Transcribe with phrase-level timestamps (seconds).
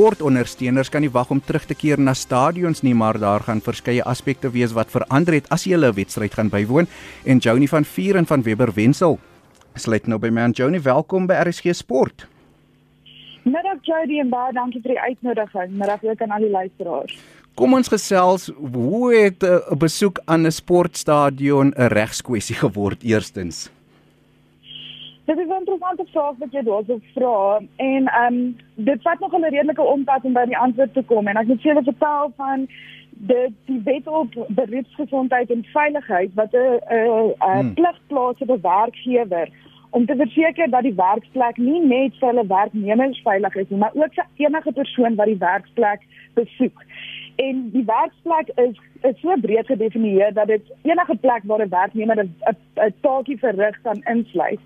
[0.00, 4.00] sportondersteuners kan nie wag om terug te keer na stadions nie, maar daar gaan verskeie
[4.08, 6.86] aspekte wees wat verander het as jy 'n wedstryd gaan bywoon.
[7.26, 9.18] En Joni van Vier en van Weber Wensel
[9.74, 10.80] sluit nou by my aan Joni.
[10.80, 12.26] Welkom by RSG Sport.
[13.44, 15.70] Middag Jody en baie dankie vir die uitnodiging.
[15.70, 17.18] Middag ook aan al die luisteraars.
[17.54, 23.70] Kom ons gesels, hoe het 'n besoek aan 'n sportstadion 'n regskwessie geword eerstens?
[25.30, 29.32] Dit is 'n interessante vraag wat jy daarso vra en ehm um, dit vat nog
[29.32, 32.66] 'n redelike ompad om by die antwoord te kom en ek moet julle vertel van
[33.10, 37.74] die die wet op beroepsgesondheid en veiligheid wat 'n 'n 'n hmm.
[37.74, 39.48] plig plaas op 'n werkgewer
[39.90, 43.94] om te verseker dat die werksplek nie net vir hulle werknemers veilig is nie, maar
[43.94, 46.06] ook vir enige persoon wat die werksplek
[46.38, 46.84] besoek.
[47.40, 52.18] En die werksplek is is so breed gedefinieer dat dit enige plek waar 'n werknemer
[52.18, 52.34] 'n
[52.76, 54.60] 'n taakie verrig kan insluit.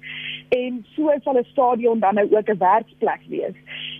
[0.49, 3.57] En so sal 'n stadion dan nou ook 'n werksplek wees.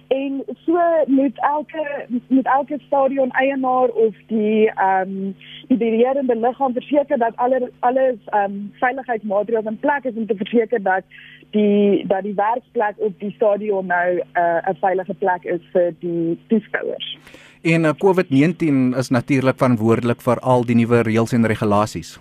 [0.09, 5.37] En so moet elke moet elke stadion eienaar of die ehm um,
[5.69, 10.37] die beheerende liggaam verseker dat alle alles ehm um, veiligheidsmaatreëls in plek is om te
[10.37, 11.05] verseker dat
[11.51, 16.39] die dat die werksplek op die stadion nou uh, 'n veilige plek is vir die
[16.47, 17.19] toeskouers.
[17.63, 22.19] En uh, COVID-19 is natuurlik verantwoordelik vir al die nuwe reëls en regulasies.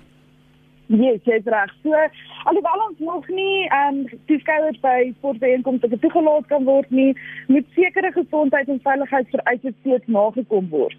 [0.87, 1.71] Yes, jy's reg.
[1.81, 1.95] So,
[2.43, 7.13] alhoewel ons nog nie ehm um, toeskouers by sportbijeenkomste toegelaat kan word nie,
[7.47, 10.97] moet sekere gesondheid en veiligheidsvereistes steeds nagekom word.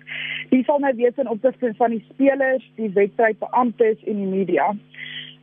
[0.50, 4.72] Dit sal nou wees in opsigte van die spelers, die wedstrydbeamptes en die media.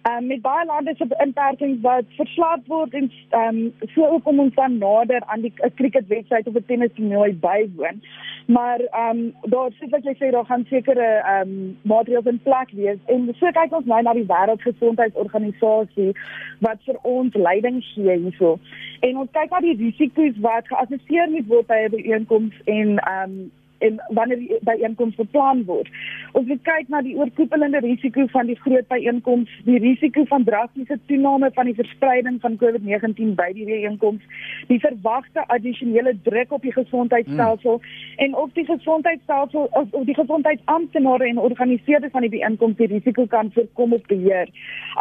[0.09, 3.59] Um, met baie lande se inperkings wat verslaap word en um,
[3.93, 8.01] so ook om ons dan nader aan die cricketwedstryd of 'n tennistoernooi bywoon.
[8.45, 12.41] Maar ehm um, daar soos wat jy sê daar gaan sekere ehm um, maatreëls in
[12.43, 16.11] plek wees en so kyk ons nou na die wêreldgesondheidsorganisasie
[16.59, 18.59] wat vir ons leiding gee hierso.
[18.99, 23.29] En ons kyk na die risiko's wat geassesseer moet word by 'n byeenkoms en ehm
[23.29, 23.51] um,
[23.87, 25.89] en wanneer die byeenkoms beplan word.
[26.37, 30.99] Ons moet kyk na die oorkoepelende risiko van die groot byeenkoms, die risiko van drastiese
[31.11, 34.21] toename van die verspreiding van COVID-19 by die byeenkoms,
[34.69, 38.21] die verwagte addisionele druk op die gesondheidstelsel hmm.
[38.27, 43.25] en of die gesondheidstelsel of, of die gesondheidsamptenare en organiseerders van die byeenkoms die risiko
[43.25, 44.49] kan voorkom of beheer.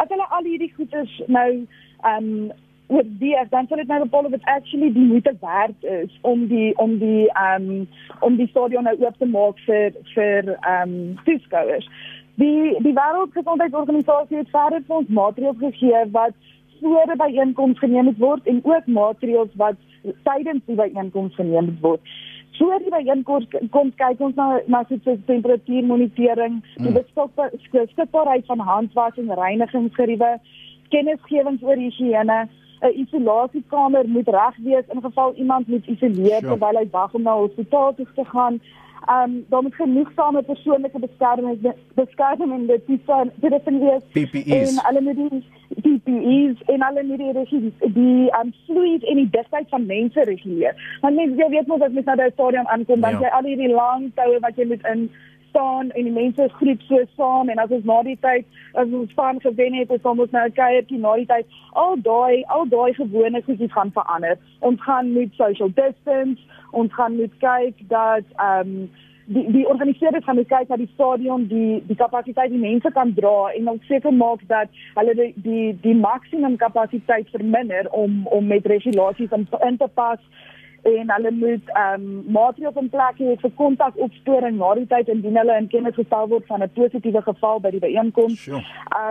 [0.01, 1.49] As hulle al hierdie goedes nou
[2.01, 2.51] ehm um,
[2.91, 6.47] oor die dan sal dit nou bepaal of dit actually die moeite werd is om
[6.47, 7.87] die om die ehm um,
[8.27, 11.87] om die stadion nou oop te maak vir vir ehm um, toeskouers.
[12.43, 16.35] Die die wêreldgesondheidsorganisasie het verder vir ons maatreëls gegee wat
[16.81, 19.79] voor die byeenkoms geneem word en ook maatreëls wat
[20.27, 22.15] tydens die byeenkoms geneem word.
[22.59, 26.99] So die byeenkoms kom kyk ons na na so temperatuurmonitering, die hmm.
[27.77, 30.33] beskikbaarheid van handwas en reinigingsgeriewe,
[30.89, 32.41] kennisgewings oor higiëne
[32.81, 36.47] 'n isolasiekamer moet reg wees in geval iemand moet isoleer sure.
[36.47, 38.61] terwyl hy wag om na hospitaal toe te gaan.
[39.09, 43.01] Um daar moet genoegsame persoonlike beskerming beskerming in die
[43.35, 45.43] dit is wees PPE's en alle met die
[45.81, 50.97] PPE's en alle met die die um fluid en die digtheid van mense reguleer.
[51.01, 53.19] Want mense jy weet mos as mens na die stadion aankom dan ja.
[53.19, 55.09] jy al hierdie lang toue wat jy moet in
[55.51, 59.11] staan en die mense groep so saam en as ons na die tyd as ons
[59.15, 61.45] span gewen het is ons nou 'n kuiertjie na die tyd.
[61.83, 64.37] Al daai al daai gewone goedjies gaan verander.
[64.59, 66.41] Ons gaan met social distance
[66.71, 68.89] ons gaan moet kyk dat ehm um,
[69.25, 73.51] die die organiseerders gaan kyk na die stadion die die kapasiteit die mense kan dra
[73.55, 78.65] en dan seker maak dat hulle die die, die maksimum kapasiteit verminder om om met
[78.65, 80.19] regulasies in, in te pas
[80.83, 85.37] en hulle moet ehm um, maatreëls in plek hê vir kontakopsporing na die tyd indien
[85.37, 88.47] hulle in kennis gestel word van 'n positiewe geval by die byeenkoms.
[88.47, 88.63] Ehm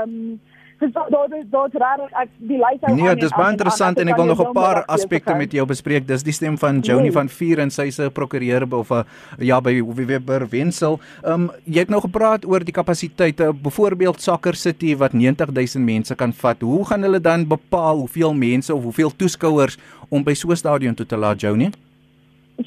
[0.03, 0.41] um,
[0.80, 1.10] dis daar
[1.50, 2.80] daar daar ek die lys.
[2.94, 6.06] Nee, dis baie interessant en ek wil nog 'n paar aspekte met jou bespreek.
[6.06, 7.12] Dis die stem van Joni nee.
[7.12, 9.04] van Vier en sy se prokureur of 'n uh,
[9.38, 11.00] ja by Weber Wensel.
[11.22, 16.14] Ehm um, jy het nou gepraat oor die kapasiteite, byvoorbeeld Soccer City wat 90000 mense
[16.14, 16.60] kan vat.
[16.60, 20.94] Hoe gaan hulle dan bepaal hoeveel mense of hoeveel toeskouers om by so 'n stadion
[20.94, 21.70] toe te laat Joni?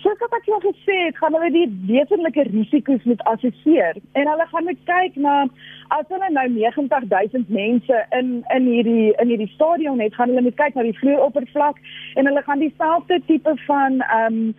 [0.02, 4.00] Soos wat ek jou gesê het, gaan hulle die wesenlike risiko's moet assesseer.
[4.20, 5.36] En hulle gaan moet kyk na
[5.94, 10.58] as hulle nou 90000 mense in in hierdie in hierdie stadion het, gaan hulle moet
[10.62, 11.82] kyk na die vloeroppervlak
[12.16, 14.56] en hulle gaan dieselfde tipe van ehm um,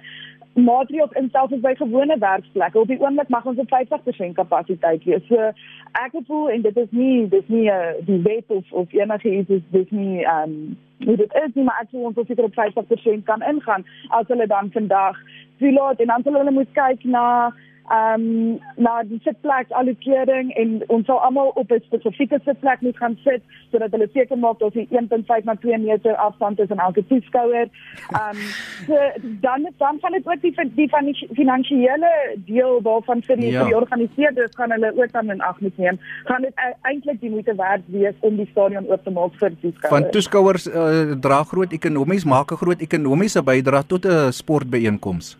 [0.54, 2.78] maatreëls instel as by gewone werksplekke.
[2.78, 5.18] Op die oomblik mag ons op 50% kapasiteit hê.
[5.28, 5.50] So
[5.98, 8.92] ek voel en dit is nie dis nie 'n uh, eh, die wet of of
[8.92, 12.44] enige iets is dis nie ehm um, dit is nie, maar ek voel ons seker
[12.44, 15.16] op 50% kan ingaan as hulle dan vandag
[15.58, 17.52] toelaat en dan sal hulle moet kyk na
[17.92, 22.96] ehm um, na die sitplek allokering en ons sal almal op 'n spesifieke sitplek moet
[22.96, 26.78] gaan sit sodat hulle seker maak dat die 1.5 na 2 meter afstand is aan
[26.78, 27.68] elke toeskouer.
[28.08, 28.40] Ehm um,
[28.86, 28.96] so
[29.40, 33.64] dan dan gaan dit ook die die van die finansiële deel waarvan vir die, ja.
[33.64, 36.00] die organiseerders gaan hulle ook dan in ag moet neem.
[36.24, 39.52] Gaan dit e-, eintlik die moeite werd wees om die stadion oop te maak vir
[39.60, 39.94] toeskouers?
[39.94, 45.36] Van toeskouers uh, dra groot ekonomies maak 'n groot ekonomiese bydrae tot 'n sportbyeenkoms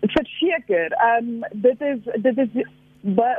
[0.00, 0.55] verseker.
[0.74, 2.66] Ehm um, dit is dit is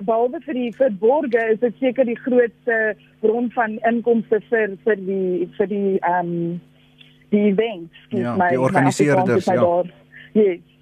[0.05, 5.49] behalwe vir die verborge is dit seker die grootste bron van inkomste vir vir die
[5.57, 6.61] vir die ehm um,
[7.29, 7.93] die events.
[8.09, 9.83] Ja, my, die organiseerders ja.
[10.33, 10.76] Yes.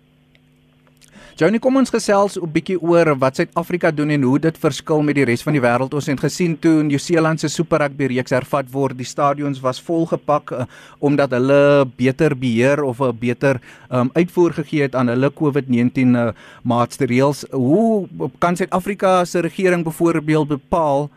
[1.36, 5.16] Johnny, kom ons gesels 'n bietjie oor wat Suid-Afrika doen en hoe dit verskil met
[5.16, 5.94] die res van die wêreld.
[5.94, 9.82] Ons het gesien toe New Zealand se Super Rugby reeks hervat word, die stadions was
[9.82, 10.64] volgepak uh,
[11.02, 13.60] omdat hulle beter beheer of 'n beter
[13.92, 16.32] um, uitvoer gegee het aan hulle COVID-19 uh,
[16.64, 17.44] maatreëls.
[17.52, 18.08] Hoe
[18.40, 21.10] kan Suid-Afrika se regering byvoorbeeld bepaal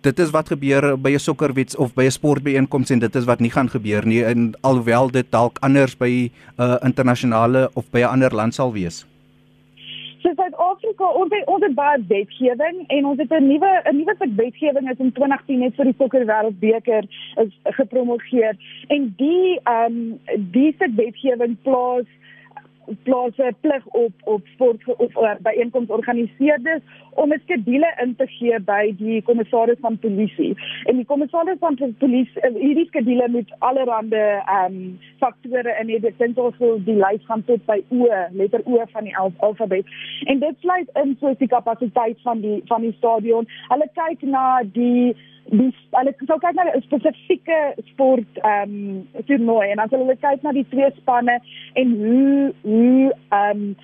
[0.00, 3.40] dit is wat gebeur by 'n sokkerwets of by 'n sportbyeenkoms en dit is wat
[3.40, 8.00] nie gaan gebeur nie en alhoewel dit dalk anders by 'n uh, internasionale of by
[8.00, 9.04] 'n ander land sal wees?
[10.66, 14.32] Suid-Afrika, ons het ons het baie wetgewing en ons het 'n nuwe 'n nuwe stuk
[14.36, 17.04] wetgewing is in 2010 net vir die sokker wêreldbeker
[17.42, 18.56] is gepromoveer.
[18.88, 20.20] En die ehm um,
[20.50, 22.06] die stuk wetgewing plaas
[23.02, 26.82] plaas 'n plig op op sport of by inkomsorganiseerders
[27.14, 30.56] om 'n skedule in te gee by die kommissaris van polisie.
[30.84, 36.00] En die kommissaris van polisie eh, hierdie skedule moet allerlei ehm um, faktore in hê.
[36.00, 39.32] Dit dink ons sou die lys gaan tot by O, letter O van die al
[39.36, 39.86] alfabet.
[40.24, 43.48] En dit sluit in soos die kapasiteit van die van die stadion.
[43.68, 45.16] Hulle kyk na die
[45.50, 47.58] die hulle sou kyk na 'n spesifieke
[47.90, 51.38] sport ehm um, toernooi en dan sal hulle kyk na die twee spanne
[51.74, 53.76] en hoe hoe ehm um,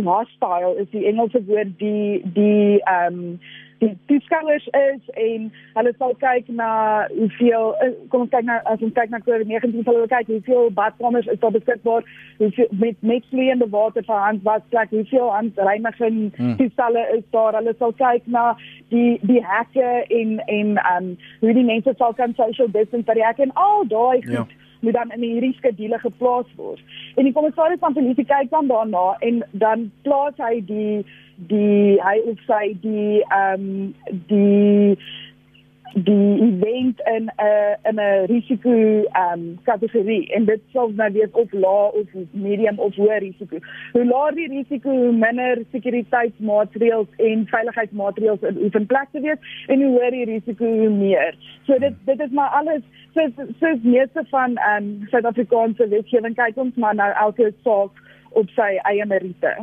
[0.00, 3.38] 'n hostile is die Engelse woord die die ehm um,
[3.78, 6.70] die toeskouers is en hulle sal kyk na
[7.12, 10.70] hoeveel eh, kom ons kyk na as ons kyk na COVID-19 sal hulle kyk hoeveel
[10.78, 16.56] badkamers is daar beskikbaar hoeveel met met vloeiende water vir handwasplek hoeveel handreiniging hmm.
[16.60, 18.46] toestelle is daar hulle sal kyk na
[18.94, 23.26] die die hekke en en um hoe die mense sal kan social distance by die
[23.26, 24.46] hekke en al daai goed ja
[24.84, 26.80] moet dan in hierdie skedule geplaas word.
[27.16, 31.04] En die kommissaris van polisie kyk dan daarna en dan plaas hy die
[31.50, 33.94] die hy of sy die ehm um,
[34.30, 34.98] die
[35.94, 41.12] die event in 'n uh, in 'n risiko ehm um, kategorie en dit sou nou
[41.12, 43.56] wees of lae of medium of hoë risiko.
[43.92, 49.82] Hoe laer die risiko, hoe minder sekuriteitsmaatreëls en veiligheidsmaatreëls in open plek te wees en
[49.82, 51.34] hoe hoër die risiko, hoe meer.
[51.66, 52.82] So dit dit is maar alles
[53.14, 53.28] so
[53.60, 58.78] so meeste van ehm um, Suid-Afrikaanse wetgewing kyk ons maar nou elke saak op sy
[58.82, 59.56] eie meriete.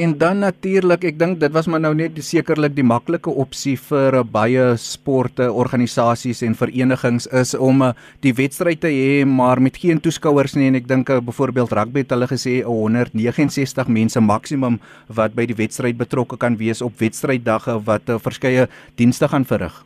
[0.00, 4.14] En dan natuurlik, ek dink dit was maar nou net sekerlik die maklike opsie vir
[4.16, 7.90] uh, baie sporte, organisasies en verenigings is om uh,
[8.24, 12.04] die wedstryd te hê maar met geen toeskouers nie en ek dink uh, byvoorbeeld rugby
[12.06, 14.78] het hulle gesê 169 mense maksimum
[15.20, 19.82] wat by die wedstryd betrokke kan wees op wedstryddagge wat verskeie dienste gaan verrig.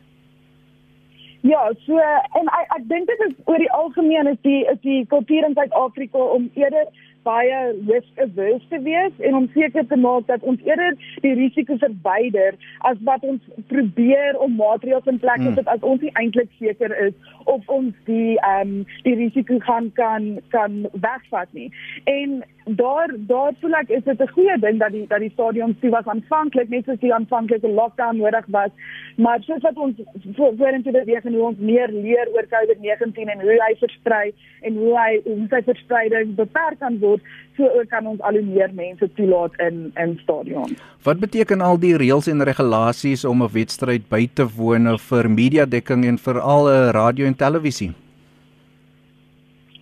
[1.43, 1.99] Ja, so
[2.39, 5.59] en ek, ek dink dit is oor die algemeen is die is die kultuur in
[5.59, 6.87] Suid-Afrika om eerder
[7.27, 11.77] baie risk averse te wees en om seker te maak dat ons eerder die risiko
[11.81, 12.57] verwyder
[12.89, 13.41] as wat ons
[13.71, 15.59] probeer om maatreëls in plek te hmm.
[15.59, 17.15] sit as ons nie eintlik seker is
[17.51, 21.69] of ons die ehm um, die risiko gaan kan kan wegvat nie.
[22.09, 25.77] En daar daar voel ek is dit 'n goeie ding dat die dat die stadion
[25.79, 28.71] toe was aanvanklik net soos die aanvanklike lockdown nodig was
[29.15, 29.95] maar soos wat ons
[30.35, 34.97] vorentoe beweeg en hoe ons meer leer oor COVID-19 en hoe hy versprei en hoe
[34.99, 37.21] hy hoe sy verspreiding beperk kan word
[37.57, 40.73] so ook kan ons al hoe meer mense toelaat in in stadions.
[41.03, 45.65] Wat beteken al die reëls en regulasies om 'n wedstryd by te woon vir media
[45.65, 47.93] dekking en vir al 'n radio en televisie?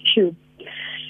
[0.03, 0.42] Sjoe.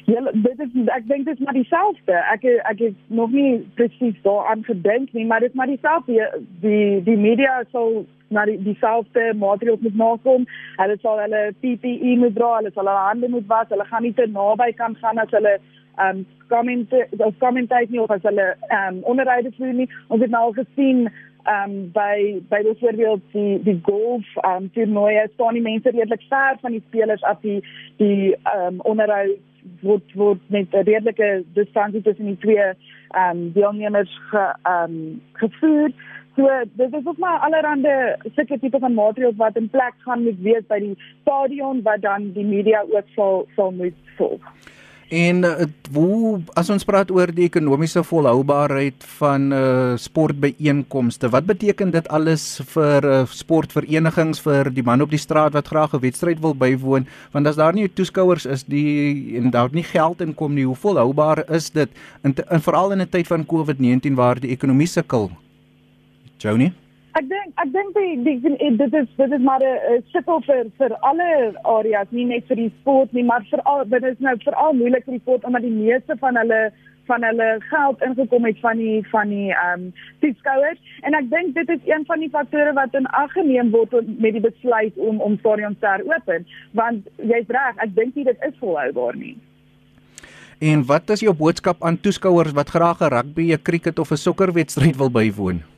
[0.05, 2.15] Ja, dit is ek dink dit is maar dieselfde.
[2.33, 6.27] Ek ek het nog nie presies daaraan gedink nie, maar dit is maar dieselfde.
[6.61, 10.47] Die die media sal na die dieselfde maatreëls moet nakom.
[10.81, 14.13] Hulle sal hulle PPE moet dra, hulle sal hulle hande moet was, hulle gaan nie
[14.17, 15.57] te naby kan gaan as hulle
[15.93, 19.89] ehm um, kommente of kommenteer nie of as hulle ehm um, onderhoude voer nie.
[20.07, 21.07] Ons het nou al gesien
[21.43, 26.21] ehm um, by by byvoorbeeld die die golf ehm um, toernooie staan die mense redelik
[26.29, 27.63] ver van die spelers af die
[27.97, 29.37] die ehm um, onderhoude
[29.81, 35.21] word word met 'n redelike distansie tussen die twee ehm um, deelnemers ge ehm um,
[35.33, 35.91] gevoer.
[36.35, 40.39] So dit is ook maar allerhande sulke tipe van maatreëls wat in plek gaan moet
[40.41, 44.41] wees by die stadion wat dan die media ook sal sal moet volg.
[45.13, 51.91] En uh, hoe as ons praat oor die ekonomiese volhoubaarheid van uh sportbyeenkomste, wat beteken
[51.93, 56.41] dit alles vir uh, sportverenigings vir die man op die straat wat graag 'n wedstryd
[56.41, 57.05] wil bywoon?
[57.31, 61.45] Want as daar nie toeskouers is die en daar nie geld inkom nie, hoe volhoubaar
[61.49, 61.89] is dit
[62.23, 65.29] in, in veral in 'n tyd van COVID-19 waar die ekonomie sukkel?
[66.37, 66.73] Joanie
[67.13, 70.95] Ek dink ek dink die, die, dit is dit is maar 'n sukkel vir vir
[71.09, 74.73] alle areas, nie net vir die sport nie, maar vir al dit is nou veral
[74.73, 76.71] moeilik vir die sport omdat die meeste van hulle
[77.05, 80.79] van hulle geld ingekom het van die van die ehm um, toeskouers.
[81.01, 84.33] En ek dink dit is een van die faktore wat in ag geneem word met
[84.33, 86.47] die besluit om om stadions te heropen.
[86.71, 89.35] Want jy's reg ek dink dit is volhoubaar nie.
[90.61, 94.17] En wat is jou boodskap aan toeskouers wat graag 'n rugby, 'n cricket of 'n
[94.17, 95.72] sokkerwedstryd wil bywoon?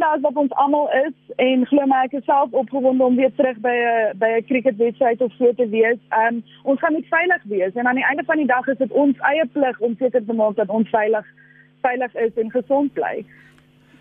[0.00, 3.32] Opgewonde as wat ons almal is en glo my ek is self opgewonde om weer
[3.36, 5.98] terug by 'n by 'n cricketwedstryd of so te wees.
[6.10, 8.92] Um ons gaan net veilig wees en aan die einde van die dag is dit
[8.92, 11.26] ons eie plig om seker te maak dat ons veilig
[11.82, 13.24] veilig is en gesond bly.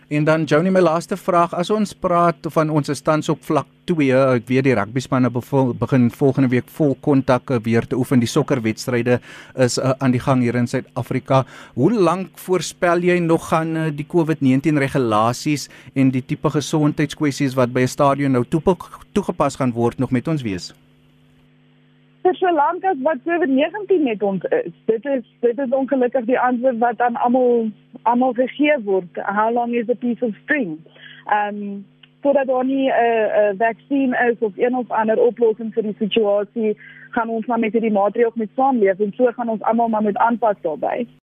[0.10, 1.52] En dan Johnny my laaste vraag.
[1.54, 4.08] As ons praat van ons tans op vlak 2
[4.40, 8.18] ek weet die rugby spanne begin volgende week vol kontak weer te oefen.
[8.18, 9.20] Die sokkerwedstryde
[9.54, 11.44] is uh, aan die gang hier in Suid-Afrika.
[11.78, 17.70] Hoe lank voorspel jy nog gaan uh, die COVID-19 regulasies en die tipe gesondheidskwessies wat
[17.70, 20.74] by 'n stadion nou toegepas gaan word nog met ons wees
[22.30, 24.74] vir so lank as wat COVID-19 met ons is.
[24.86, 27.70] Dit is dit is ongelukkig die antwoord wat aan almal
[28.12, 29.22] almal gegee word.
[29.26, 30.78] How long is a piece of string?
[31.34, 31.86] Um
[32.22, 35.96] totdat daar nie 'n uh, 'n vaksin is of een of ander oplossing vir die
[36.00, 36.78] situasie,
[37.10, 40.18] gaan ons maar met hierdie maatreëls met saamleef en so gaan ons almal maar met
[40.18, 41.08] aanpas daarbey.